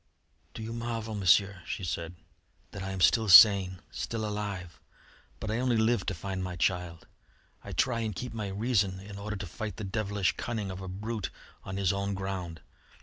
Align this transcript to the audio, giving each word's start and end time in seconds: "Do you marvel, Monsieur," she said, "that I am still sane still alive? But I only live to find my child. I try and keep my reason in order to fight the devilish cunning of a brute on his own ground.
"Do 0.55 0.63
you 0.63 0.73
marvel, 0.73 1.13
Monsieur," 1.13 1.61
she 1.67 1.83
said, 1.83 2.15
"that 2.71 2.81
I 2.81 2.89
am 2.89 3.01
still 3.01 3.29
sane 3.29 3.83
still 3.91 4.25
alive? 4.25 4.81
But 5.39 5.51
I 5.51 5.59
only 5.59 5.77
live 5.77 6.07
to 6.07 6.15
find 6.15 6.43
my 6.43 6.55
child. 6.55 7.05
I 7.63 7.71
try 7.73 7.99
and 7.99 8.15
keep 8.15 8.33
my 8.33 8.47
reason 8.47 8.99
in 8.99 9.19
order 9.19 9.35
to 9.35 9.45
fight 9.45 9.77
the 9.77 9.83
devilish 9.83 10.35
cunning 10.37 10.71
of 10.71 10.81
a 10.81 10.87
brute 10.87 11.29
on 11.63 11.77
his 11.77 11.93
own 11.93 12.15
ground. 12.15 12.61